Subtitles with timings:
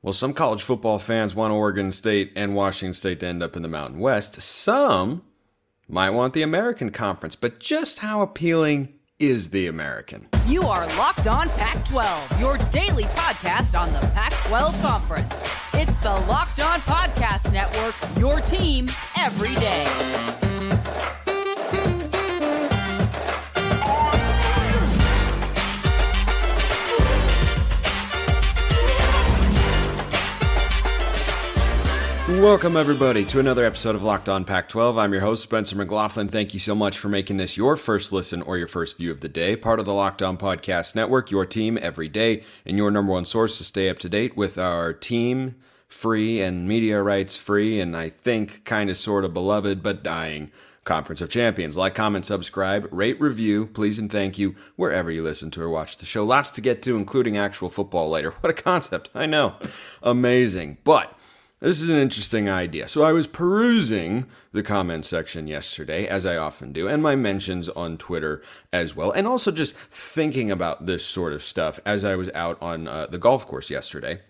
[0.00, 3.62] Well, some college football fans want Oregon State and Washington State to end up in
[3.62, 4.40] the Mountain West.
[4.40, 5.22] Some
[5.88, 10.28] might want the American Conference, but just how appealing is the American?
[10.46, 15.34] You are Locked On Pac 12, your daily podcast on the Pac 12 Conference.
[15.74, 18.88] It's the Locked On Podcast Network, your team
[19.18, 20.47] every day.
[32.28, 34.98] Welcome, everybody, to another episode of Locked On Pac 12.
[34.98, 36.28] I'm your host, Spencer McLaughlin.
[36.28, 39.22] Thank you so much for making this your first listen or your first view of
[39.22, 39.56] the day.
[39.56, 43.24] Part of the Locked On Podcast Network, your team every day, and your number one
[43.24, 45.54] source to stay up to date with our team
[45.88, 50.52] free and media rights free, and I think kind of sort of beloved but dying
[50.84, 51.76] Conference of Champions.
[51.78, 55.96] Like, comment, subscribe, rate, review, please, and thank you wherever you listen to or watch
[55.96, 56.24] the show.
[56.24, 58.34] Lots to get to, including actual football later.
[58.40, 59.10] What a concept!
[59.14, 59.56] I know.
[60.02, 60.78] Amazing.
[60.84, 61.17] But
[61.60, 62.88] this is an interesting idea.
[62.88, 67.68] So I was perusing the comment section yesterday, as I often do, and my mentions
[67.70, 68.42] on Twitter
[68.72, 72.60] as well, and also just thinking about this sort of stuff as I was out
[72.62, 74.20] on uh, the golf course yesterday.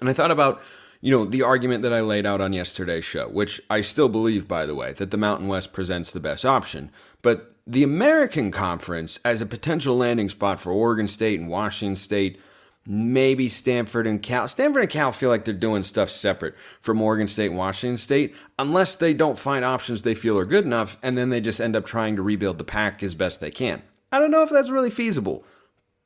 [0.00, 0.60] And I thought about,
[1.00, 4.46] you know, the argument that I laid out on yesterday's show, which I still believe,
[4.46, 6.90] by the way, that the Mountain West presents the best option.
[7.22, 12.38] But the American Conference as a potential landing spot for Oregon State and Washington State–
[12.86, 14.48] maybe Stanford and Cal.
[14.48, 18.34] Stanford and Cal feel like they're doing stuff separate from Oregon State and Washington State,
[18.58, 21.76] unless they don't find options they feel are good enough, and then they just end
[21.76, 23.82] up trying to rebuild the pack as best they can.
[24.10, 25.44] I don't know if that's really feasible,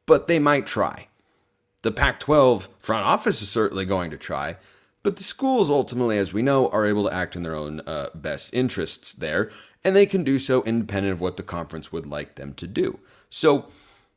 [0.04, 1.08] but they might try.
[1.82, 4.56] The Pac 12 front office is certainly going to try,
[5.02, 8.08] but the schools ultimately, as we know, are able to act in their own uh,
[8.14, 9.50] best interests there,
[9.84, 12.98] and they can do so independent of what the conference would like them to do.
[13.30, 13.66] So,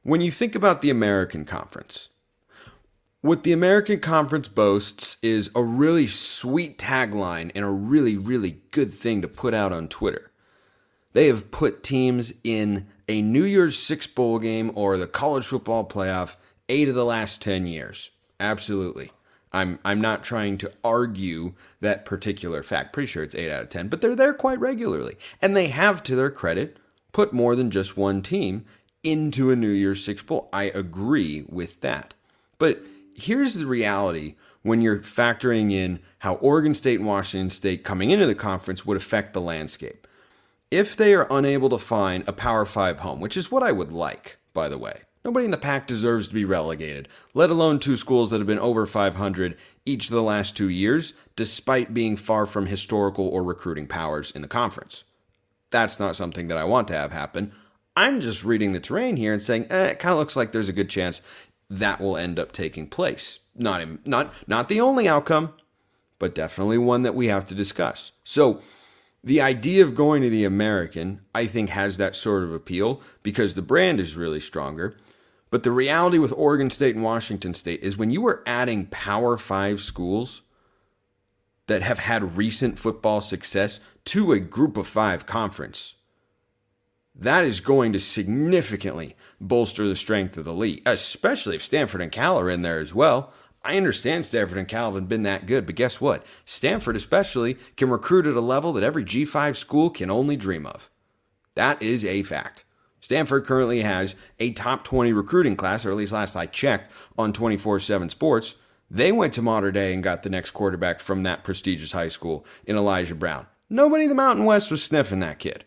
[0.02, 2.10] when you think about the American Conference,
[3.22, 8.94] what the American Conference boasts is a really sweet tagline and a really, really good
[8.94, 10.32] thing to put out on Twitter.
[11.14, 15.86] They have put teams in a New Year's Six Bowl game or the college football
[15.86, 16.36] playoff
[16.70, 18.12] eight of the last 10 years.
[18.40, 19.12] Absolutely.
[19.52, 22.94] I'm, I'm not trying to argue that particular fact.
[22.94, 25.18] Pretty sure it's 8 out of 10, but they're there quite regularly.
[25.42, 26.78] And they have, to their credit,
[27.12, 28.64] put more than just one team
[29.04, 30.48] into a New Year's Six Bowl.
[30.54, 32.14] I agree with that.
[32.60, 32.84] But
[33.22, 38.26] here's the reality when you're factoring in how Oregon State and Washington State coming into
[38.26, 40.08] the conference would affect the landscape.
[40.72, 43.92] If they are unable to find a Power 5 home, which is what I would
[43.92, 47.98] like, by the way, nobody in the pack deserves to be relegated, let alone two
[47.98, 52.46] schools that have been over 500 each of the last two years, despite being far
[52.46, 55.04] from historical or recruiting powers in the conference.
[55.72, 57.52] That's not something that I want to have happen.
[57.96, 60.70] I'm just reading the terrain here and saying, eh, it kind of looks like there's
[60.70, 61.22] a good chance
[61.70, 63.40] that will end up taking place.
[63.56, 65.54] Not not not the only outcome,
[66.18, 68.12] but definitely one that we have to discuss.
[68.24, 68.62] So,
[69.24, 73.56] the idea of going to the American, I think, has that sort of appeal because
[73.56, 74.98] the brand is really stronger.
[75.52, 79.38] But the reality with Oregon State and Washington State is when you are adding Power
[79.38, 80.44] Five schools
[81.68, 85.96] that have had recent football success to a group of five conference,
[87.20, 92.12] that is going to significantly bolster the strength of the league, especially if Stanford and
[92.12, 93.34] Cal are in there as well.
[93.62, 96.26] I understand Stanford and Cal have been that good, but guess what?
[96.46, 100.90] Stanford, especially, can recruit at a level that every G5 school can only dream of.
[101.56, 102.64] That is a fact.
[103.02, 107.34] Stanford currently has a top 20 recruiting class, or at least last I checked on
[107.34, 108.56] 24 7 Sports.
[108.90, 112.46] They went to Mater Dei and got the next quarterback from that prestigious high school
[112.66, 113.46] in Elijah Brown.
[113.70, 115.64] Nobody in the Mountain West was sniffing that kid.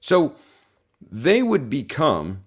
[0.00, 0.34] So
[1.10, 2.42] they would become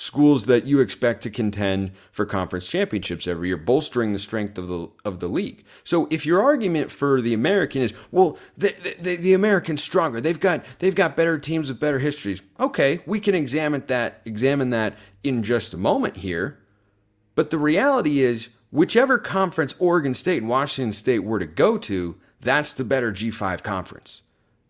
[0.00, 4.68] schools that you expect to contend for conference championships every year, bolstering the strength of
[4.68, 5.64] the of the league.
[5.82, 10.38] So if your argument for the American is, well, the, the, the American's stronger, they've
[10.38, 12.40] got they've got better teams with better histories.
[12.60, 16.60] Okay, we can examine that examine that in just a moment here.
[17.34, 22.16] But the reality is, whichever conference Oregon State and Washington State were to go to,
[22.40, 24.22] that's the better G5 conference.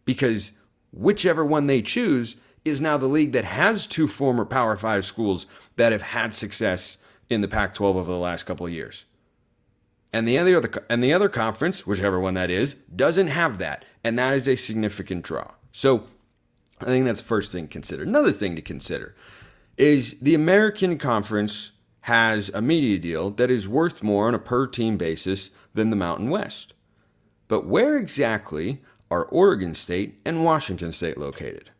[0.06, 0.52] Because
[0.90, 5.46] whichever one they choose is now the league that has two former Power Five schools
[5.76, 9.04] that have had success in the Pac 12 over the last couple of years.
[10.12, 14.18] And the other and the other conference, whichever one that is, doesn't have that, and
[14.18, 15.52] that is a significant draw.
[15.70, 16.04] So,
[16.80, 18.04] I think that's the first thing to consider.
[18.04, 19.14] Another thing to consider
[19.76, 21.72] is the American Conference
[22.02, 25.96] has a media deal that is worth more on a per team basis than the
[25.96, 26.72] Mountain West.
[27.48, 31.70] But where exactly are Oregon State and Washington State located?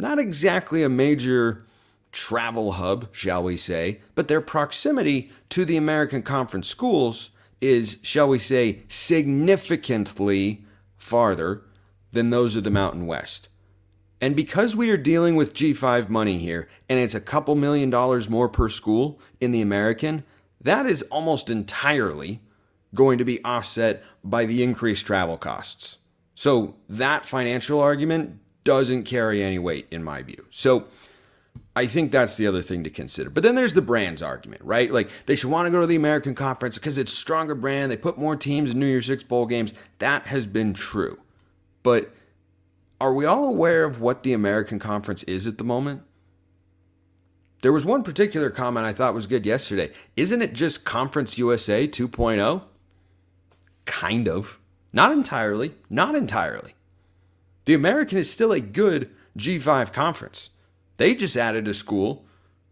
[0.00, 1.66] Not exactly a major
[2.12, 7.30] travel hub, shall we say, but their proximity to the American Conference schools
[7.60, 10.64] is, shall we say, significantly
[10.96, 11.62] farther
[12.12, 13.48] than those of the Mountain West.
[14.20, 18.28] And because we are dealing with G5 money here, and it's a couple million dollars
[18.28, 20.24] more per school in the American,
[20.60, 22.40] that is almost entirely
[22.94, 25.98] going to be offset by the increased travel costs.
[26.34, 30.46] So that financial argument doesn't carry any weight in my view.
[30.50, 30.86] So
[31.74, 33.30] I think that's the other thing to consider.
[33.30, 34.90] But then there's the brands argument, right?
[34.90, 37.90] Like they should want to go to the American Conference because it's stronger brand.
[37.90, 39.72] They put more teams in New Year's Six bowl games.
[39.98, 41.20] That has been true.
[41.82, 42.12] But
[43.00, 46.02] are we all aware of what the American Conference is at the moment?
[47.62, 49.92] There was one particular comment I thought was good yesterday.
[50.16, 52.62] Isn't it just Conference USA 2.0?
[53.84, 54.58] Kind of.
[54.92, 55.74] Not entirely.
[55.88, 56.74] Not entirely.
[57.70, 60.50] The American is still a good G5 conference.
[60.96, 62.24] They just added a school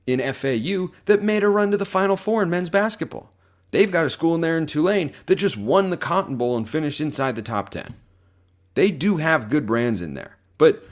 [0.09, 3.31] in FAU that made a run to the Final Four in men's basketball.
[3.71, 6.69] They've got a school in there in Tulane that just won the Cotton Bowl and
[6.69, 7.95] finished inside the top 10.
[8.75, 10.37] They do have good brands in there.
[10.59, 10.83] But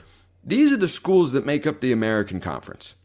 [0.41, 2.95] these are the schools that make up the American Conference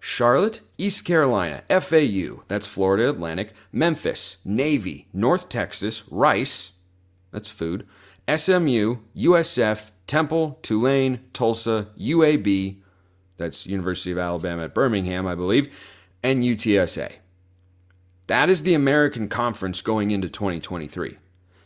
[0.00, 6.72] Charlotte, East Carolina, FAU, that's Florida Atlantic, Memphis, Navy, North Texas, Rice,
[7.30, 7.86] that's food,
[8.26, 12.80] SMU, USF, Temple, Tulane, Tulsa, UAB,
[13.36, 15.68] that's University of Alabama at Birmingham, I believe,
[16.22, 17.12] and UTSA.
[18.26, 21.18] That is the American Conference going into 2023.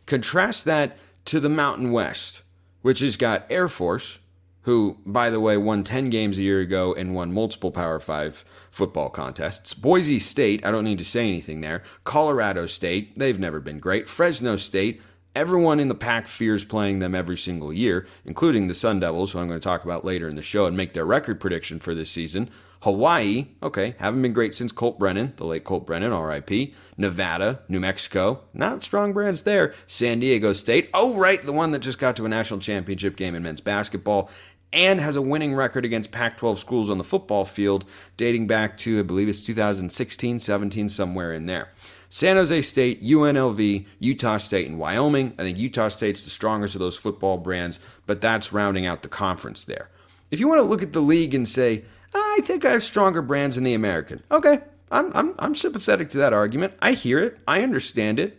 [0.06, 2.43] Contrast that to the Mountain West,
[2.83, 4.19] which has got Air Force,
[4.62, 8.45] who, by the way, won 10 games a year ago and won multiple Power 5
[8.71, 9.75] football contests.
[9.75, 11.83] Boise State, I don't need to say anything there.
[12.05, 14.09] Colorado State, they've never been great.
[14.09, 15.00] Fresno State,
[15.34, 19.38] Everyone in the pack fears playing them every single year, including the Sun Devils, who
[19.38, 21.94] I'm going to talk about later in the show and make their record prediction for
[21.94, 22.50] this season.
[22.82, 26.75] Hawaii, okay, haven't been great since Colt Brennan, the late Colt Brennan, RIP.
[26.99, 29.73] Nevada, New Mexico, not strong brands there.
[29.87, 33.35] San Diego State, oh, right, the one that just got to a national championship game
[33.35, 34.28] in men's basketball
[34.70, 37.87] and has a winning record against Pac 12 schools on the football field
[38.19, 41.70] dating back to, I believe it's 2016, 17, somewhere in there.
[42.14, 45.35] San Jose State, UNLV, Utah State, and Wyoming.
[45.38, 49.09] I think Utah State's the strongest of those football brands, but that's rounding out the
[49.09, 49.88] conference there.
[50.31, 53.23] If you want to look at the league and say, I think I have stronger
[53.23, 54.59] brands in the American, okay,
[54.91, 56.75] I'm, I'm, I'm sympathetic to that argument.
[56.82, 58.38] I hear it, I understand it.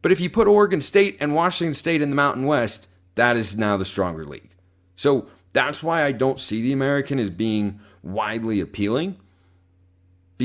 [0.00, 2.86] But if you put Oregon State and Washington State in the Mountain West,
[3.16, 4.54] that is now the stronger league.
[4.94, 9.18] So that's why I don't see the American as being widely appealing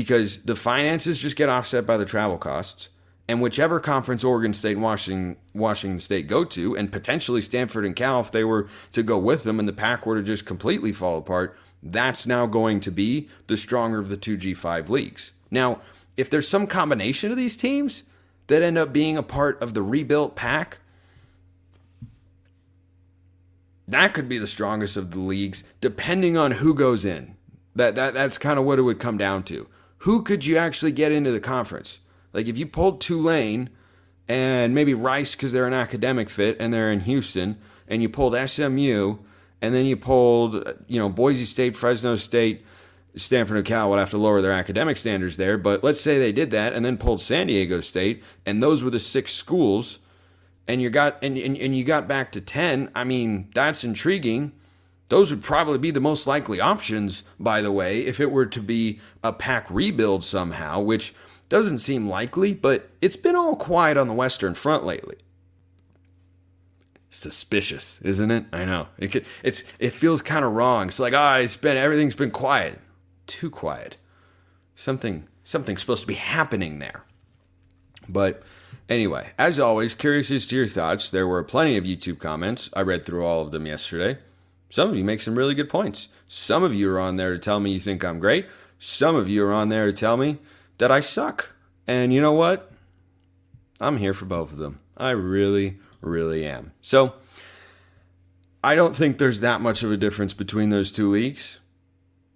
[0.00, 2.88] because the finances just get offset by the travel costs.
[3.28, 7.94] And whichever conference Oregon State and Washington, Washington State go to, and potentially Stanford and
[7.94, 10.90] Cal, if they were to go with them and the pack were to just completely
[10.90, 15.32] fall apart, that's now going to be the stronger of the two G5 leagues.
[15.50, 15.82] Now,
[16.16, 18.04] if there's some combination of these teams
[18.46, 20.78] that end up being a part of the rebuilt pack,
[23.86, 27.36] that could be the strongest of the leagues, depending on who goes in.
[27.76, 29.68] That, that that's kind of what it would come down to
[30.00, 32.00] who could you actually get into the conference?
[32.32, 33.70] Like if you pulled Tulane
[34.28, 37.58] and maybe Rice because they're an academic fit and they're in Houston,
[37.88, 39.16] and you pulled SMU,
[39.60, 42.64] and then you pulled you know Boise State, Fresno State,
[43.16, 45.58] Stanford and Cal would have to lower their academic standards there.
[45.58, 48.90] But let's say they did that and then pulled San Diego State, and those were
[48.90, 49.98] the six schools,
[50.66, 52.90] and you got and, and, and you got back to ten.
[52.94, 54.52] I mean, that's intriguing.
[55.10, 58.60] Those would probably be the most likely options, by the way, if it were to
[58.60, 61.12] be a pack rebuild somehow, which
[61.48, 65.16] doesn't seem likely, but it's been all quiet on the Western Front lately.
[67.08, 68.44] Suspicious, isn't it?
[68.52, 68.86] I know.
[68.98, 70.86] It could, it's it feels kind of wrong.
[70.86, 72.78] It's like, ah, oh, it's been everything's been quiet.
[73.26, 73.96] Too quiet.
[74.76, 77.02] Something something's supposed to be happening there.
[78.08, 78.44] But
[78.88, 81.10] anyway, as always, curious as to your thoughts.
[81.10, 82.70] There were plenty of YouTube comments.
[82.74, 84.20] I read through all of them yesterday.
[84.70, 86.08] Some of you make some really good points.
[86.26, 88.46] Some of you are on there to tell me you think I'm great.
[88.78, 90.38] Some of you are on there to tell me
[90.78, 91.50] that I suck.
[91.86, 92.72] And you know what?
[93.80, 94.80] I'm here for both of them.
[94.96, 96.72] I really, really am.
[96.80, 97.14] So
[98.62, 101.58] I don't think there's that much of a difference between those two leagues.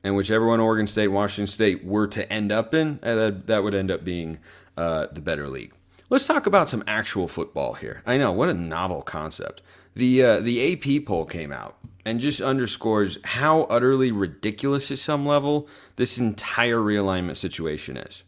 [0.02, 3.62] And whichever one Oregon State, Washington State were to end up in, uh, that, that
[3.62, 4.38] would end up being
[4.76, 5.72] uh, the better league.
[6.10, 8.02] Let's talk about some actual football here.
[8.04, 9.62] I know, what a novel concept.
[9.94, 15.24] The, uh, the AP poll came out and just underscores how utterly ridiculous at some
[15.24, 18.24] level this entire realignment situation is.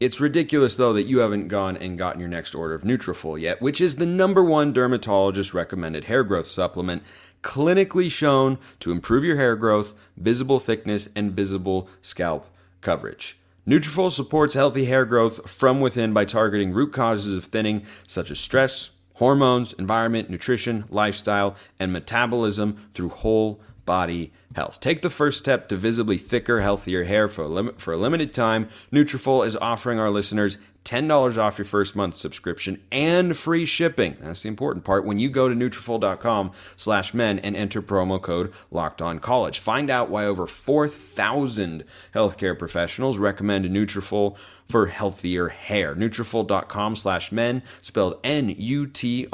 [0.00, 3.62] It's ridiculous though that you haven't gone and gotten your next order of Nutrafol yet,
[3.62, 7.04] which is the number one dermatologist recommended hair growth supplement
[7.42, 12.46] clinically shown to improve your hair growth, visible thickness, and visible scalp
[12.80, 13.38] coverage.
[13.66, 18.40] Nutrafol supports healthy hair growth from within by targeting root causes of thinning such as
[18.40, 18.90] stress,
[19.22, 24.80] hormones, environment, nutrition, lifestyle, and metabolism through whole body health.
[24.80, 28.34] Take the first step to visibly thicker, healthier hair for a, lim- for a limited
[28.34, 28.68] time.
[28.90, 34.16] Nutrafol is offering our listeners $10 off your first month subscription and free shipping.
[34.20, 35.04] That's the important part.
[35.04, 39.58] When you go to Nutrafol.com slash men and enter promo code Locked On College.
[39.58, 41.84] Find out why over 4,000
[42.14, 44.36] healthcare professionals recommend Nutrafol
[44.68, 45.94] for healthier hair.
[45.94, 49.26] Nutrafol.com slash men, spelled N-U-T-R-A-F-O-L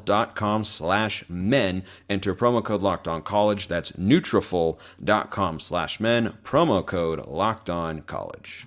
[0.00, 1.84] dot com slash men.
[2.10, 3.68] Enter promo code Locked On College.
[3.68, 8.66] That's Nutrafol.com slash men, promo code Locked On College.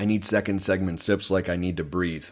[0.00, 2.24] I need second segment sips like I need to breathe.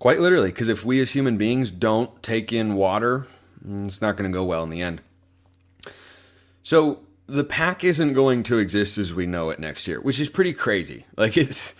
[0.00, 3.28] Quite literally, because if we as human beings don't take in water,
[3.64, 5.02] mm, it's not going to go well in the end.
[6.64, 10.28] So the pack isn't going to exist as we know it next year, which is
[10.28, 11.06] pretty crazy.
[11.16, 11.76] Like it's,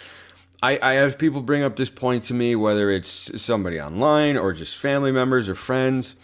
[0.62, 4.52] I, I have people bring up this point to me, whether it's somebody online or
[4.52, 6.14] just family members or friends.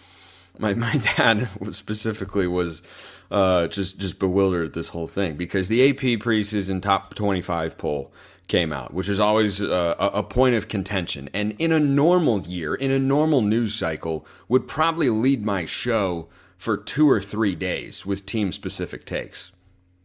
[0.57, 2.81] My my dad was specifically was
[3.31, 8.11] uh, just just bewildered at this whole thing because the AP preseason top 25 poll
[8.47, 12.73] came out, which is always uh, a point of contention, and in a normal year,
[12.73, 18.05] in a normal news cycle, would probably lead my show for two or three days
[18.05, 19.51] with team specific takes.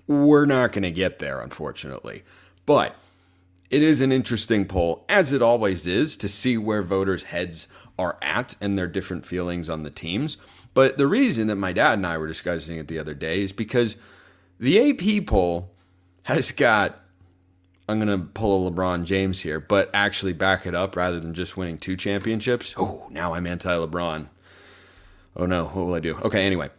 [0.06, 2.22] We're not going to get there, unfortunately,
[2.66, 2.94] but
[3.70, 7.66] it is an interesting poll, as it always is, to see where voters' heads
[7.98, 10.36] are at and their different feelings on the teams.
[10.74, 13.52] But the reason that my dad and I were discussing it the other day is
[13.52, 13.96] because
[14.58, 15.70] the AP poll
[16.24, 17.00] has got.
[17.86, 21.34] I'm going to pull a LeBron James here, but actually back it up rather than
[21.34, 22.74] just winning two championships.
[22.78, 24.28] Oh, now I'm anti LeBron.
[25.36, 26.16] Oh no, what will I do?
[26.16, 26.70] Okay, anyway.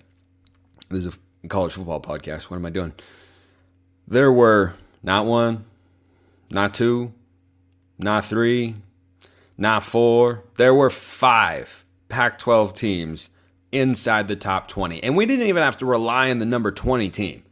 [0.89, 2.43] This is a college football podcast.
[2.43, 2.93] What am I doing?
[4.07, 4.73] There were
[5.03, 5.65] not one,
[6.51, 7.13] not two,
[7.99, 8.75] not three,
[9.57, 10.43] not four.
[10.55, 13.29] There were five Pac 12 teams
[13.75, 15.03] inside the top 20.
[15.03, 17.43] And we didn't even have to rely on the number 20 team.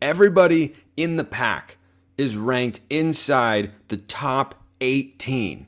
[0.00, 1.76] Everybody in the pack
[2.16, 5.66] is ranked inside the top 18.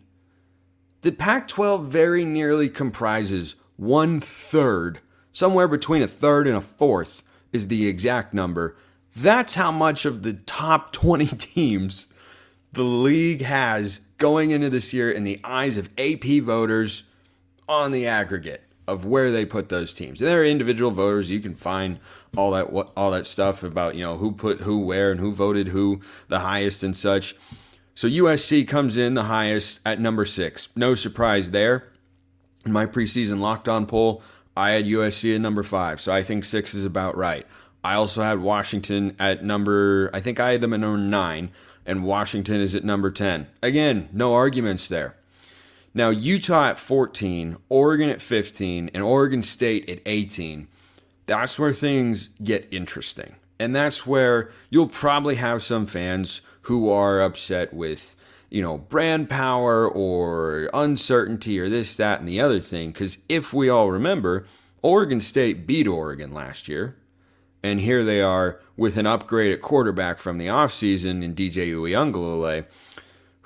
[1.00, 5.00] The Pac 12 very nearly comprises one third,
[5.32, 8.76] somewhere between a third and a fourth is the exact number.
[9.16, 12.06] That's how much of the top 20 teams
[12.72, 17.04] the league has going into this year in the eyes of AP voters
[17.68, 20.20] on the aggregate of where they put those teams.
[20.20, 21.30] And there are individual voters.
[21.30, 22.00] You can find
[22.36, 25.32] all that what all that stuff about you know who put who where and who
[25.32, 27.36] voted who the highest and such.
[27.94, 30.68] So USC comes in the highest at number six.
[30.74, 31.88] No surprise there.
[32.64, 34.22] In my preseason locked on poll,
[34.56, 37.46] I had USC at number five, so I think six is about right.
[37.84, 40.10] I also had Washington at number.
[40.12, 41.50] I think I had them at number nine,
[41.86, 43.46] and Washington is at number ten.
[43.62, 45.17] Again, no arguments there.
[45.98, 50.68] Now, Utah at 14, Oregon at 15, and Oregon State at 18.
[51.26, 53.34] That's where things get interesting.
[53.58, 58.14] And that's where you'll probably have some fans who are upset with,
[58.48, 62.92] you know, brand power or uncertainty or this, that, and the other thing.
[62.92, 64.46] Because if we all remember,
[64.82, 66.94] Oregon State beat Oregon last year.
[67.60, 72.66] And here they are with an upgrade at quarterback from the offseason in DJ Uiagalelei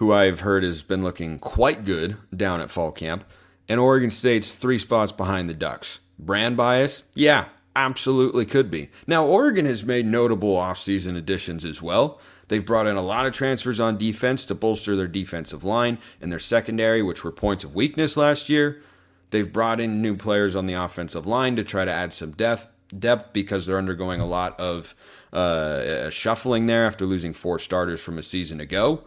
[0.02, 3.24] who I've heard has been looking quite good down at fall camp,
[3.68, 6.00] and Oregon State's three spots behind the Ducks.
[6.18, 7.04] Brand bias?
[7.14, 7.44] Yeah,
[7.76, 8.90] absolutely could be.
[9.06, 12.20] Now, Oregon has made notable offseason additions as well.
[12.48, 16.32] They've brought in a lot of transfers on defense to bolster their defensive line and
[16.32, 18.82] their secondary, which were points of weakness last year.
[19.30, 22.66] They've brought in new players on the offensive line to try to add some depth,
[22.98, 24.96] depth because they're undergoing a lot of
[25.32, 29.04] uh, shuffling there after losing four starters from a season ago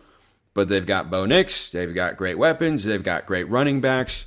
[0.56, 4.26] but they've got Bo Nix, they've got great weapons, they've got great running backs.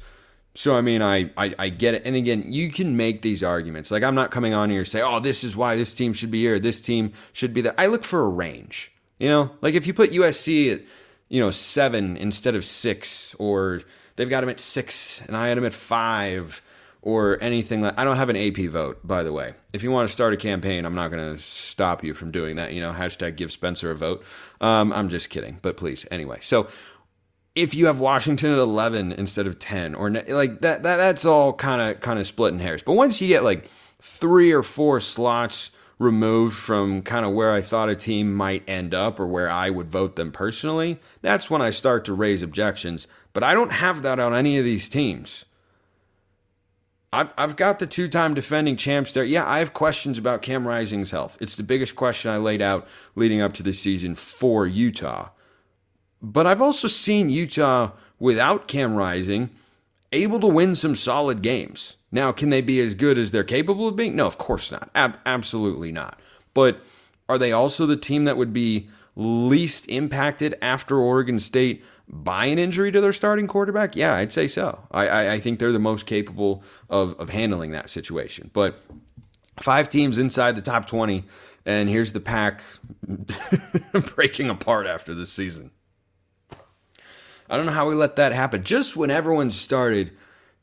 [0.54, 2.02] So I mean, I, I, I get it.
[2.04, 3.90] And again, you can make these arguments.
[3.90, 6.42] Like I'm not coming on here say, oh, this is why this team should be
[6.42, 7.74] here, this team should be there.
[7.78, 8.92] I look for a range.
[9.18, 10.82] You know, like if you put USC at,
[11.28, 13.80] you know, seven instead of six, or
[14.16, 16.62] they've got them at six and I had them at five
[17.02, 19.54] or anything like I don't have an AP vote, by the way.
[19.72, 22.56] If you want to start a campaign, I'm not going to stop you from doing
[22.56, 22.72] that.
[22.72, 24.24] You know, hashtag give Spencer a vote.
[24.60, 26.38] Um, I'm just kidding, but please, anyway.
[26.42, 26.68] So
[27.54, 31.52] if you have Washington at 11 instead of 10, or like that, that that's all
[31.52, 32.82] kind of kind of splitting hairs.
[32.82, 33.68] But once you get like
[34.00, 38.94] three or four slots removed from kind of where I thought a team might end
[38.94, 43.08] up or where I would vote them personally, that's when I start to raise objections.
[43.32, 45.44] But I don't have that on any of these teams.
[47.12, 49.24] I've got the two time defending champs there.
[49.24, 51.38] Yeah, I have questions about Cam Rising's health.
[51.40, 55.30] It's the biggest question I laid out leading up to the season for Utah.
[56.20, 59.50] But I've also seen Utah without Cam Rising
[60.12, 61.96] able to win some solid games.
[62.10, 64.16] Now, can they be as good as they're capable of being?
[64.16, 64.90] No, of course not.
[64.94, 66.18] Ab- absolutely not.
[66.52, 66.80] But
[67.28, 72.58] are they also the team that would be least impacted after Oregon State by an
[72.58, 73.94] injury to their starting quarterback?
[73.94, 74.80] Yeah, I'd say so.
[74.90, 78.50] I, I, I think they're the most capable of, of handling that situation.
[78.52, 78.82] But
[79.60, 81.24] five teams inside the top 20,
[81.66, 82.62] and here's the pack
[84.14, 85.70] breaking apart after this season.
[87.50, 88.62] I don't know how we let that happen.
[88.62, 90.12] Just when everyone started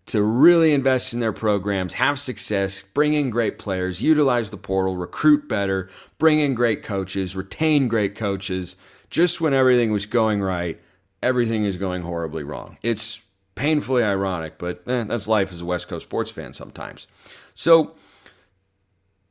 [0.08, 4.96] to really invest in their programs, have success, bring in great players, utilize the portal,
[4.96, 8.76] recruit better, bring in great coaches, retain great coaches,
[9.10, 10.80] just when everything was going right,
[11.26, 12.78] everything is going horribly wrong.
[12.84, 13.20] It's
[13.56, 17.08] painfully ironic, but eh, that's life as a West Coast sports fan sometimes.
[17.56, 17.96] So,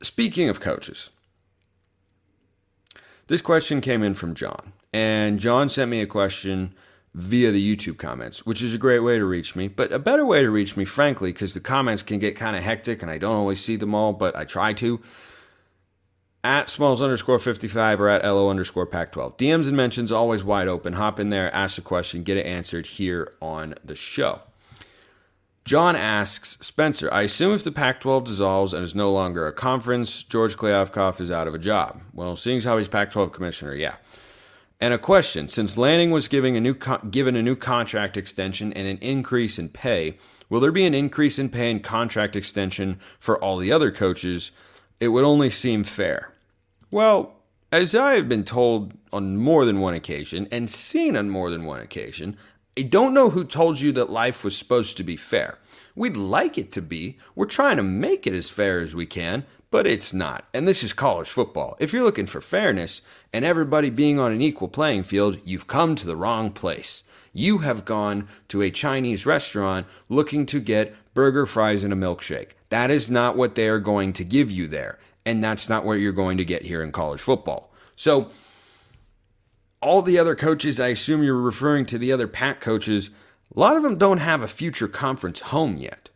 [0.03, 1.11] speaking of coaches,
[3.29, 4.73] this question came in from John.
[4.93, 6.75] And John sent me a question
[7.15, 9.69] via the YouTube comments, which is a great way to reach me.
[9.69, 12.63] But a better way to reach me, frankly, because the comments can get kind of
[12.63, 15.01] hectic and I don't always see them all, but I try to.
[16.45, 19.39] At smalls underscore 55 or at LO underscore pac 12.
[19.39, 20.93] DMs and mentions always wide open.
[20.93, 24.43] Hop in there, ask a question, get it answered here on the show.
[25.65, 29.53] John asks Spencer, I assume if the Pac 12 dissolves and is no longer a
[29.53, 32.03] conference, George Kliavkoff is out of a job.
[32.13, 33.97] Well, seeing as how he's Pac 12 commissioner, yeah.
[34.79, 36.77] And a question: Since Lanning was giving a new
[37.09, 40.19] given a new contract extension and an increase in pay,
[40.51, 44.53] will there be an increase in pay and contract extension for all the other coaches?
[45.01, 46.34] It would only seem fair.
[46.95, 47.33] Well,
[47.73, 51.65] as I have been told on more than one occasion and seen on more than
[51.65, 52.37] one occasion,
[52.79, 55.59] I don't know who told you that life was supposed to be fair.
[55.97, 57.19] We'd like it to be.
[57.35, 60.45] We're trying to make it as fair as we can, but it's not.
[60.55, 61.77] And this is college football.
[61.81, 65.97] If you're looking for fairness and everybody being on an equal playing field, you've come
[65.97, 67.03] to the wrong place.
[67.33, 72.51] You have gone to a Chinese restaurant looking to get burger, fries, and a milkshake.
[72.69, 75.01] That is not what they are going to give you there.
[75.27, 77.73] And that's not what you're going to get here in college football.
[77.97, 78.31] So,
[79.81, 83.11] all the other coaches, I assume you're referring to the other Pac coaches,
[83.55, 86.09] a lot of them don't have a future conference home yet.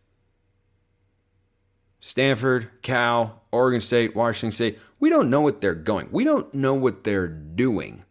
[2.00, 6.08] Stanford, Cal, Oregon State, Washington State, we don't know what they're going.
[6.10, 8.04] We don't know what they're doing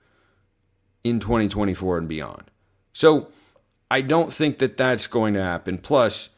[1.04, 2.44] in 2024 and beyond.
[2.94, 3.30] So
[3.90, 5.78] I don't think that that's going to happen.
[5.78, 6.30] Plus,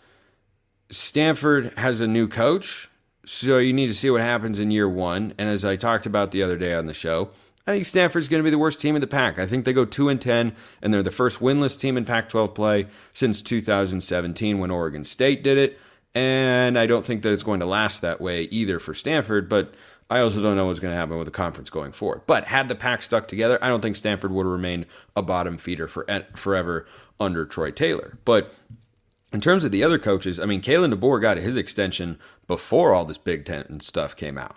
[0.89, 2.89] Stanford has a new coach,
[3.31, 5.35] so you need to see what happens in year one.
[5.37, 7.29] And as I talked about the other day on the show,
[7.67, 9.37] I think Stanford's going to be the worst team in the pack.
[9.37, 12.55] I think they go 2 and 10 and they're the first winless team in Pac-12
[12.55, 15.77] play since 2017 when Oregon State did it.
[16.15, 19.75] And I don't think that it's going to last that way either for Stanford, but
[20.09, 22.23] I also don't know what's going to happen with the conference going forward.
[22.25, 25.59] But had the pack stuck together, I don't think Stanford would have remained a bottom
[25.59, 26.87] feeder for forever
[27.19, 28.17] under Troy Taylor.
[28.25, 28.51] But
[29.31, 33.05] in terms of the other coaches, I mean, Kalen DeBoer got his extension before all
[33.05, 34.55] this Big Ten stuff came out.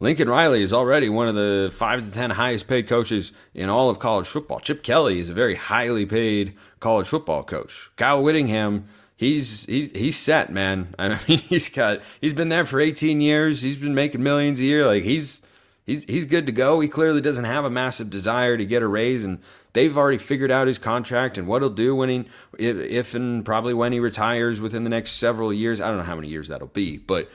[0.00, 3.90] Lincoln Riley is already one of the five to ten highest paid coaches in all
[3.90, 4.60] of college football.
[4.60, 7.90] Chip Kelly is a very highly paid college football coach.
[7.96, 10.94] Kyle Whittingham he's he, he's set, man.
[10.98, 13.62] I mean, he's got he's been there for 18 years.
[13.62, 14.86] He's been making millions a year.
[14.86, 15.42] Like he's
[15.84, 16.80] he's he's good to go.
[16.80, 19.40] He clearly doesn't have a massive desire to get a raise, and
[19.74, 22.24] they've already figured out his contract and what he'll do when he
[22.58, 25.80] if, if and probably when he retires within the next several years.
[25.80, 27.30] I don't know how many years that'll be, but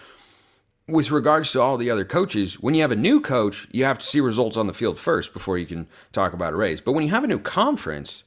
[0.87, 3.99] with regards to all the other coaches, when you have a new coach, you have
[3.99, 6.81] to see results on the field first before you can talk about a raise.
[6.81, 8.23] But when you have a new conference,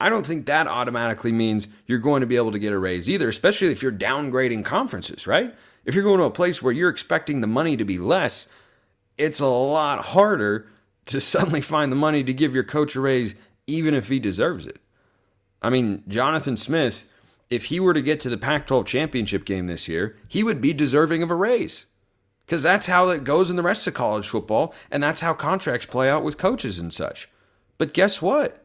[0.00, 3.08] I don't think that automatically means you're going to be able to get a raise
[3.08, 5.54] either, especially if you're downgrading conferences, right?
[5.84, 8.48] If you're going to a place where you're expecting the money to be less,
[9.16, 10.66] it's a lot harder
[11.06, 13.34] to suddenly find the money to give your coach a raise,
[13.66, 14.78] even if he deserves it.
[15.62, 17.04] I mean, Jonathan Smith,
[17.50, 20.60] if he were to get to the Pac 12 championship game this year, he would
[20.60, 21.86] be deserving of a raise.
[22.44, 25.86] Because that's how it goes in the rest of college football, and that's how contracts
[25.86, 27.30] play out with coaches and such.
[27.78, 28.64] But guess what?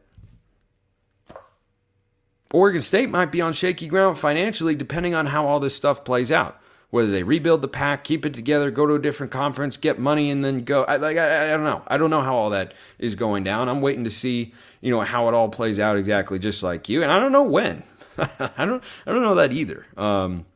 [2.52, 6.30] Oregon State might be on shaky ground financially depending on how all this stuff plays
[6.32, 6.59] out.
[6.90, 10.28] Whether they rebuild the pack, keep it together, go to a different conference, get money,
[10.28, 10.84] and then go.
[10.84, 11.82] I, like I, I don't know.
[11.86, 13.68] I don't know how all that is going down.
[13.68, 17.02] I'm waiting to see, you know, how it all plays out exactly, just like you.
[17.02, 17.84] And I don't know when.
[18.18, 18.82] I don't.
[19.06, 19.86] I don't know that either.
[19.96, 20.46] Um,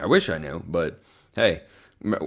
[0.00, 0.98] I wish I knew, but
[1.34, 1.62] hey,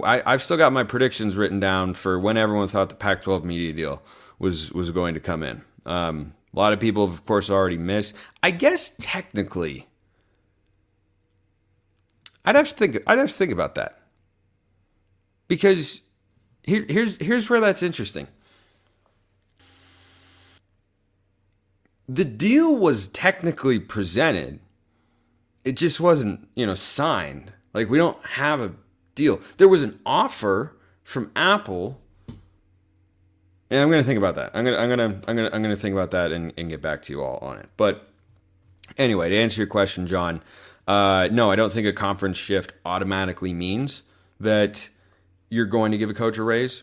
[0.04, 3.72] I, I've still got my predictions written down for when everyone thought the Pac-12 media
[3.72, 4.02] deal
[4.38, 5.62] was was going to come in.
[5.86, 8.14] Um, a lot of people, have of course, already missed.
[8.42, 9.86] I guess technically,
[12.44, 12.98] I'd have to think.
[13.06, 14.00] I'd have to think about that
[15.48, 16.02] because
[16.62, 18.28] here, here's here's where that's interesting.
[22.08, 24.60] The deal was technically presented.
[25.64, 27.52] It just wasn't, you know, signed.
[27.74, 28.74] Like we don't have a
[29.14, 29.40] deal.
[29.58, 32.00] There was an offer from Apple.
[33.70, 34.50] And I'm to think about that.
[34.54, 37.02] I'm to I'm to I'm to I'm to think about that and, and get back
[37.02, 37.68] to you all on it.
[37.76, 38.08] But
[38.96, 40.42] anyway, to answer your question, John,
[40.90, 44.02] uh, no, I don't think a conference shift automatically means
[44.40, 44.88] that
[45.48, 46.82] you're going to give a coach a raise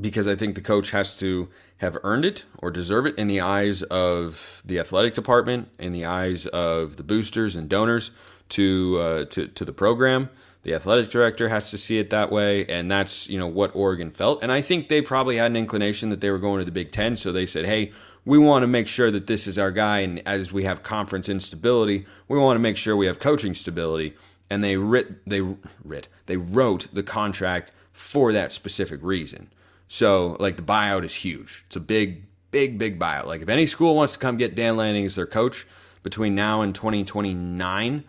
[0.00, 3.40] because I think the coach has to have earned it or deserve it in the
[3.40, 8.10] eyes of the athletic department, in the eyes of the boosters and donors
[8.48, 10.28] to uh, to to the program.
[10.64, 14.10] The athletic director has to see it that way, and that's you know what Oregon
[14.10, 14.42] felt.
[14.42, 16.90] And I think they probably had an inclination that they were going to the Big
[16.90, 17.92] Ten, so they said, "Hey,
[18.24, 21.28] we want to make sure that this is our guy." And as we have conference
[21.28, 24.14] instability, we want to make sure we have coaching stability.
[24.50, 29.52] And they writ they writ they wrote the contract for that specific reason.
[29.86, 31.64] So like the buyout is huge.
[31.66, 33.26] It's a big, big, big buyout.
[33.26, 35.66] Like if any school wants to come get Dan Lanning as their coach
[36.02, 38.04] between now and 2029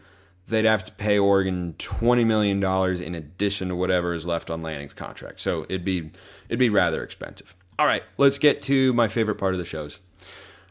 [0.47, 4.62] they'd have to pay Oregon twenty million dollars in addition to whatever is left on
[4.62, 5.41] Lanning's contract.
[5.41, 6.12] So it'd be
[6.49, 7.55] it'd be rather expensive.
[7.77, 9.99] All right, let's get to my favorite part of the shows.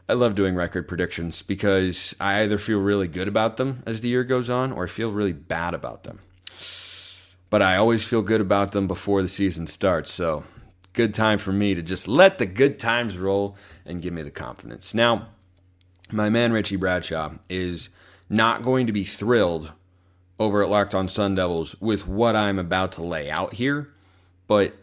[0.07, 4.07] I love doing record predictions because I either feel really good about them as the
[4.07, 6.19] year goes on or I feel really bad about them.
[7.49, 10.11] But I always feel good about them before the season starts.
[10.11, 10.43] So,
[10.93, 14.31] good time for me to just let the good times roll and give me the
[14.31, 14.93] confidence.
[14.93, 15.29] Now,
[16.11, 17.89] my man Richie Bradshaw is
[18.29, 19.73] not going to be thrilled
[20.39, 23.93] over at Locked On Sun Devils with what I'm about to lay out here,
[24.47, 24.75] but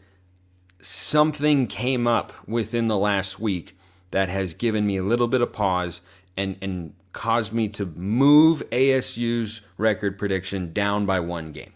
[0.81, 3.77] something came up within the last week
[4.11, 6.01] that has given me a little bit of pause
[6.37, 11.73] and, and caused me to move ASU's record prediction down by one game.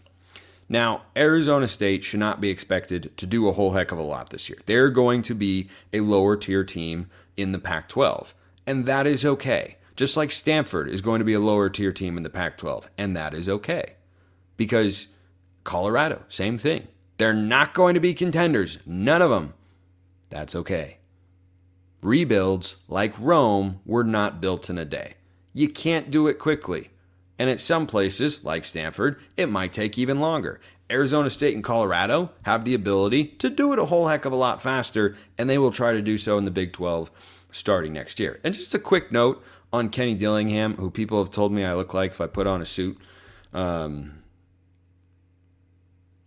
[0.69, 4.31] Now, Arizona State should not be expected to do a whole heck of a lot
[4.31, 4.59] this year.
[4.65, 8.33] They're going to be a lower tier team in the Pac 12,
[8.65, 9.76] and that is okay.
[9.97, 12.87] Just like Stanford is going to be a lower tier team in the Pac 12,
[12.99, 13.95] and that is okay.
[14.55, 15.07] Because
[15.63, 16.87] Colorado, same thing.
[17.17, 19.55] They're not going to be contenders, none of them.
[20.29, 20.99] That's okay.
[22.03, 25.15] Rebuilds, like Rome, were not built in a day.
[25.51, 26.91] You can't do it quickly.
[27.39, 30.59] And at some places, like Stanford, it might take even longer.
[30.91, 34.37] Arizona State and Colorado have the ability to do it a whole heck of a
[34.37, 37.09] lot faster, and they will try to do so in the Big 12
[37.51, 38.39] starting next year.
[38.43, 41.93] And just a quick note on Kenny Dillingham, who people have told me I look
[41.93, 42.97] like if I put on a suit.
[43.53, 44.23] Um,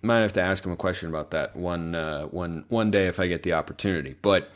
[0.03, 3.21] might have to ask him a question about that one, uh, one, one day if
[3.21, 4.15] I get the opportunity.
[4.23, 4.51] But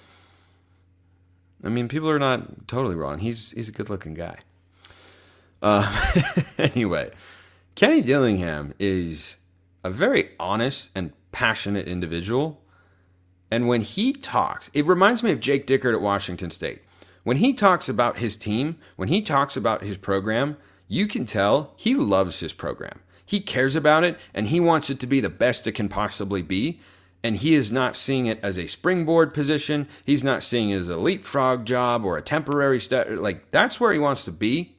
[1.64, 3.18] I mean, people are not totally wrong.
[3.18, 4.38] He's he's a good looking guy.
[5.62, 6.12] Uh,
[6.59, 7.11] anyway,
[7.75, 9.37] Kenny Dillingham is
[9.83, 12.61] a very honest and passionate individual.
[13.51, 16.83] And when he talks, it reminds me of Jake Dickert at Washington State.
[17.25, 20.57] When he talks about his team, when he talks about his program,
[20.87, 23.01] you can tell he loves his program.
[23.27, 26.43] He cares about it and he wants it to be the best it can possibly
[26.43, 26.81] be.
[27.23, 29.89] And he is not seeing it as a springboard position.
[30.05, 33.09] He's not seeing it as a leapfrog job or a temporary step.
[33.11, 34.77] Like, that's where he wants to be.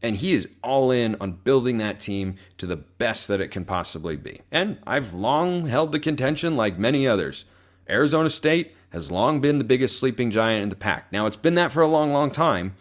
[0.00, 3.64] And he is all in on building that team to the best that it can
[3.64, 4.42] possibly be.
[4.52, 7.46] And I've long held the contention, like many others.
[7.90, 11.12] Arizona State has long been the biggest sleeping giant in the pack.
[11.12, 12.74] Now, it's been that for a long, long time.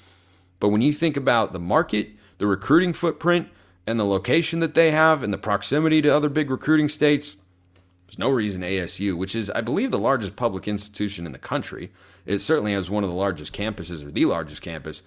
[0.62, 3.50] But when you think about the market, the recruiting footprint,
[3.86, 7.36] and the location that they have, and the proximity to other big recruiting states,
[8.08, 11.92] there's no reason ASU, which is, I believe, the largest public institution in the country,
[12.26, 15.02] it certainly has one of the largest campuses or the largest campus.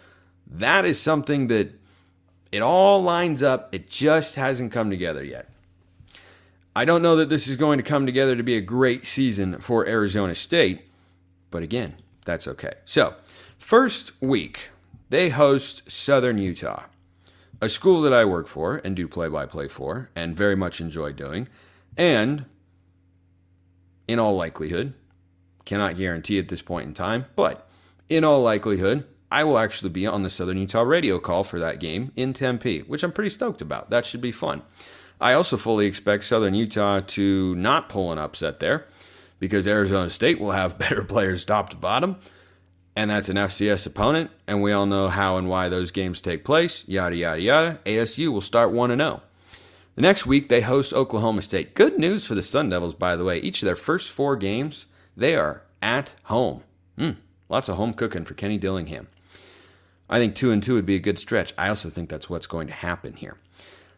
[0.47, 1.73] That is something that
[2.53, 3.75] it all lines up.
[3.75, 5.49] It just hasn't come together yet.
[6.77, 9.59] I don't know that this is going to come together to be a great season
[9.59, 10.88] for Arizona State,
[11.51, 12.73] but again, that's okay.
[12.85, 13.15] So,
[13.59, 14.71] first week,
[15.11, 16.85] they host Southern Utah,
[17.61, 20.81] a school that I work for and do play by play for and very much
[20.81, 21.49] enjoy doing.
[21.97, 22.45] And
[24.07, 24.95] in all likelihood,
[25.65, 27.69] cannot guarantee at this point in time, but
[28.09, 31.81] in all likelihood, I will actually be on the Southern Utah radio call for that
[31.81, 33.91] game in Tempe, which I'm pretty stoked about.
[33.91, 34.63] That should be fun.
[35.21, 38.87] I also fully expect Southern Utah to not pull an upset there
[39.39, 42.17] because Arizona State will have better players top to bottom.
[42.97, 46.45] And that's an FCS opponent, and we all know how and why those games take
[46.45, 46.83] place.
[46.89, 47.79] Yada, yada, yada.
[47.85, 49.23] ASU will start 1 0.
[49.95, 51.75] The next week, they host Oklahoma State.
[51.75, 53.39] Good news for the Sun Devils, by the way.
[53.39, 56.65] Each of their first four games, they are at home.
[56.99, 57.17] Mm,
[57.49, 59.07] lots of home cooking for Kenny Dillingham.
[60.11, 61.53] I think two and two would be a good stretch.
[61.59, 63.37] I also think that's what's going to happen here.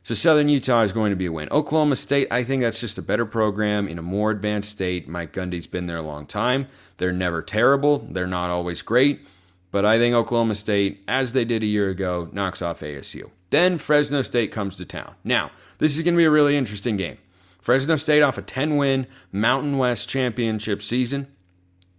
[0.03, 1.49] So Southern Utah is going to be a win.
[1.51, 5.07] Oklahoma State, I think that's just a better program in a more advanced state.
[5.09, 6.69] Mike Gundy's been there a long time.
[6.97, 7.99] They're never terrible.
[8.11, 9.27] They're not always great.
[9.71, 13.31] But I think Oklahoma State, as they did a year ago, knocks off ASU.
[13.51, 15.15] Then Fresno State comes to town.
[15.23, 17.19] Now, this is going to be a really interesting game.
[17.61, 21.29] Fresno State off a 10 win Mountain West championship season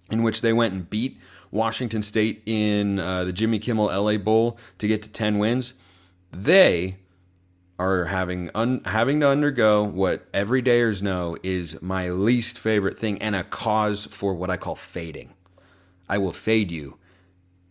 [0.09, 1.19] in which they went and beat
[1.51, 5.73] Washington State in uh, the Jimmy Kimmel LA Bowl to get to 10 wins.
[6.31, 6.97] They
[7.82, 13.36] are having un- having to undergo what everydayers know is my least favorite thing and
[13.36, 15.34] a cause for what I call fading.
[16.08, 16.98] I will fade you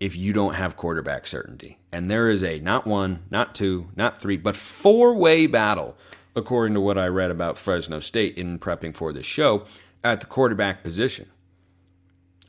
[0.00, 1.78] if you don't have quarterback certainty.
[1.92, 5.96] And there is a not one, not two, not three, but four way battle,
[6.34, 9.64] according to what I read about Fresno State in prepping for this show,
[10.02, 11.28] at the quarterback position.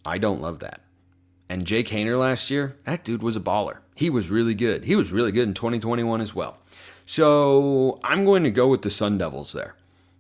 [0.04, 0.82] I don't love that.
[1.50, 3.80] And Jake Haener last year, that dude was a baller.
[3.94, 4.86] He was really good.
[4.86, 6.58] He was really good in 2021 as well.
[7.12, 9.76] So I'm going to go with the Sun Devils there.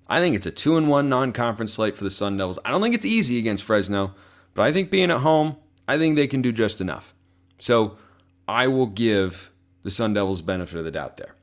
[0.10, 2.60] I think it's a two and one non-conference slate for the Sun Devils.
[2.66, 4.14] I don't think it's easy against Fresno,
[4.56, 5.56] but I think being at home,
[5.88, 7.16] I think they can do just enough.
[7.60, 7.96] So
[8.46, 9.52] I will give
[9.84, 11.34] the Sun Devils benefit of the doubt there.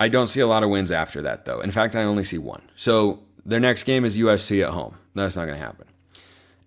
[0.00, 1.60] I don't see a lot of wins after that, though.
[1.60, 2.62] In fact, I only see one.
[2.74, 4.96] So their next game is USC at home.
[5.14, 5.84] That's not going to happen.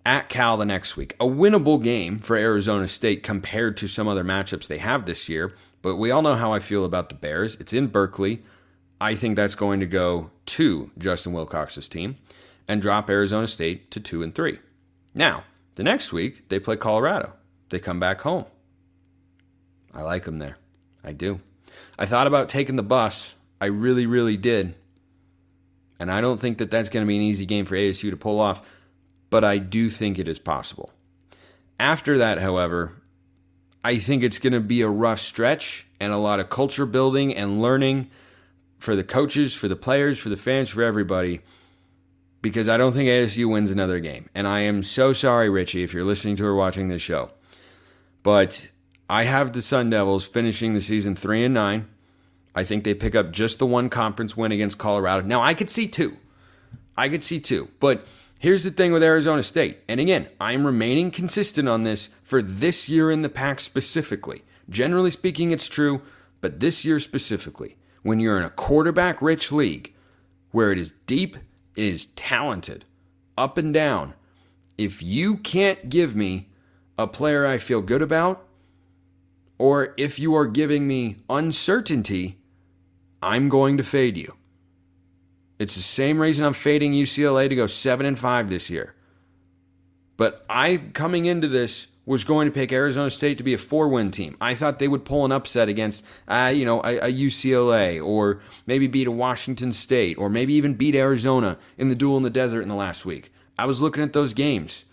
[0.06, 1.16] At Cal the next week.
[1.18, 5.52] A winnable game for Arizona State compared to some other matchups they have this year.
[5.82, 7.56] But we all know how I feel about the Bears.
[7.56, 8.42] It's in Berkeley.
[9.00, 12.16] I think that's going to go to Justin Wilcox's team
[12.68, 14.58] and drop Arizona State to 2 and 3.
[15.14, 15.44] Now,
[15.76, 17.32] the next week they play Colorado
[17.70, 18.44] they come back home.
[19.94, 20.58] I like them there.
[21.02, 21.40] I do.
[21.98, 23.34] I thought about taking the Buffs.
[23.60, 24.74] I really, really did.
[25.98, 28.16] And I don't think that that's going to be an easy game for ASU to
[28.16, 28.62] pull off,
[29.30, 30.90] but I do think it is possible.
[31.78, 32.99] After that, however,
[33.82, 37.34] I think it's going to be a rough stretch and a lot of culture building
[37.34, 38.10] and learning
[38.78, 41.40] for the coaches, for the players, for the fans, for everybody
[42.42, 44.28] because I don't think ASU wins another game.
[44.34, 47.30] And I am so sorry, Richie, if you're listening to or watching this show.
[48.22, 48.70] But
[49.08, 51.88] I have the Sun Devils finishing the season three and nine.
[52.54, 55.26] I think they pick up just the one conference win against Colorado.
[55.26, 56.16] Now I could see two.
[56.96, 57.68] I could see two.
[57.78, 58.06] But
[58.38, 59.78] here's the thing with Arizona State.
[59.88, 64.44] And again, I'm remaining consistent on this for this year in the pack specifically.
[64.68, 66.00] Generally speaking, it's true,
[66.40, 69.92] but this year specifically, when you're in a quarterback rich league
[70.52, 71.36] where it is deep,
[71.74, 72.84] it is talented,
[73.36, 74.14] up and down,
[74.78, 76.50] if you can't give me
[76.96, 78.46] a player I feel good about,
[79.58, 82.38] or if you are giving me uncertainty,
[83.20, 84.36] I'm going to fade you.
[85.58, 88.94] It's the same reason I'm fading UCLA to go 7 and 5 this year.
[90.16, 94.10] But I coming into this was going to pick Arizona State to be a four-win
[94.10, 94.36] team.
[94.40, 98.40] I thought they would pull an upset against, uh, you know, a, a, UCLA or
[98.66, 102.28] maybe beat a Washington State or maybe even beat Arizona in the duel in the
[102.28, 103.32] desert in the last week.
[103.56, 104.84] I was looking at those games.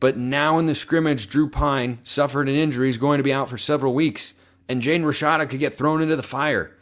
[0.00, 2.88] But now in the scrimmage, Drew Pyne suffered an injury.
[2.88, 4.34] He's going to be out for several weeks.
[4.68, 6.76] And Jaden Rashada could get thrown into the fire.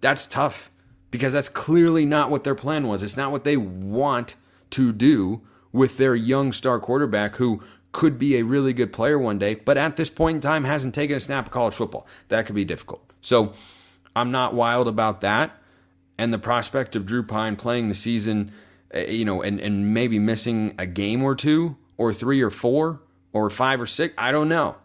[0.00, 0.70] That's tough
[1.10, 3.02] because that's clearly not what their plan was.
[3.02, 4.34] It's not what they want
[4.70, 5.42] to do
[5.72, 7.62] with their young star quarterback who
[7.96, 10.94] could be a really good player one day, but at this point in time hasn't
[10.94, 12.06] taken a snap of college football.
[12.28, 13.10] That could be difficult.
[13.22, 13.54] So
[14.14, 15.58] I'm not wild about that.
[16.18, 18.52] And the prospect of Drew Pyne playing the season,
[18.90, 23.00] eh, you know, and, and maybe missing a game or two or three or four
[23.32, 24.12] or five or six.
[24.18, 24.76] I don't know.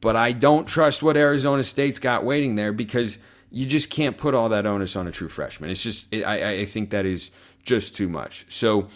[0.00, 3.18] But I don't trust what Arizona State's got waiting there because
[3.52, 5.70] you just can't put all that onus on a true freshman.
[5.70, 7.30] It's just, I, I think that is
[7.62, 8.44] just too much.
[8.48, 8.88] So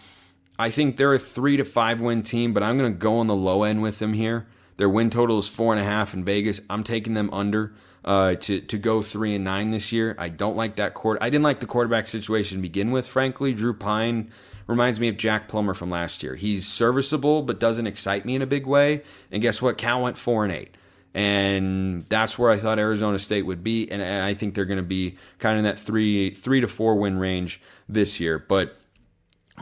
[0.59, 3.27] I think they're a three to five win team, but I'm going to go on
[3.27, 4.47] the low end with them here.
[4.77, 6.61] Their win total is four and a half in Vegas.
[6.71, 10.14] I'm taking them under uh, to to go three and nine this year.
[10.18, 11.18] I don't like that court.
[11.21, 13.07] I didn't like the quarterback situation to begin with.
[13.07, 14.31] Frankly, Drew Pyne
[14.66, 16.37] reminds me of Jack Plummer from last year.
[16.37, 19.03] He's serviceable, but doesn't excite me in a big way.
[19.33, 19.79] And guess what?
[19.79, 20.77] Cal went four and eight.
[21.14, 24.77] And that's where I thought Arizona State would be, and, and I think they're going
[24.77, 28.38] to be kind of in that three three to four win range this year.
[28.38, 28.79] But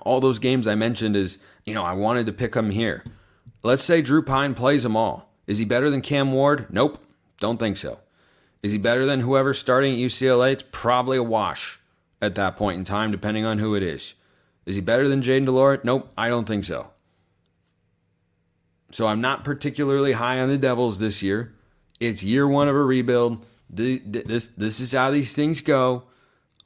[0.03, 3.05] all those games I mentioned is, you know, I wanted to pick them here.
[3.63, 5.33] Let's say Drew Pyne plays them all.
[5.47, 6.67] Is he better than Cam Ward?
[6.71, 6.99] Nope,
[7.41, 8.01] don't think so.
[8.63, 10.53] Is he better than whoever's starting at UCLA?
[10.53, 11.79] It's probably a wash
[12.21, 14.15] at that point in time, depending on who it is.
[14.65, 15.79] Is he better than Jayden de Laura?
[15.85, 16.91] Nope, I don't think so.
[18.91, 21.55] So I'm not particularly high on the Devils this year.
[22.01, 23.45] It's year one of a rebuild.
[23.69, 26.05] This this is how these things go.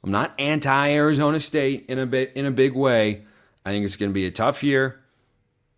[0.03, 3.23] I'm not anti Arizona State in a bit in a big way.
[3.65, 5.01] I think it's going to be a tough year,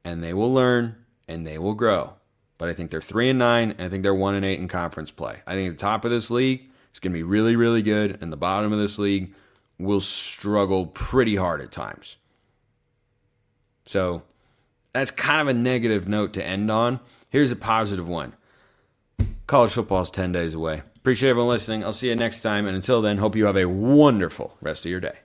[0.03, 0.95] and they will learn
[1.27, 2.13] and they will grow.
[2.57, 4.67] But I think they're three and nine, and I think they're one and eight in
[4.67, 5.41] conference play.
[5.45, 8.31] I think the top of this league is going to be really really good, and
[8.31, 9.33] the bottom of this league
[9.77, 12.17] will struggle pretty hard at times.
[13.85, 14.23] So
[14.93, 16.99] that's kind of a negative note to end on.
[17.29, 18.33] Here's a positive one.
[19.47, 20.83] College football is 10 days away.
[21.03, 21.83] Appreciate everyone listening.
[21.83, 22.65] I'll see you next time.
[22.65, 25.17] And until then, hope you have a wonderful rest of your day.